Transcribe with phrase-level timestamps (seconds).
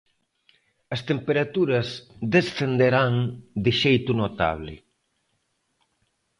[0.95, 1.87] As temperaturas
[2.35, 3.13] descenderán
[3.63, 4.75] de xeito notable.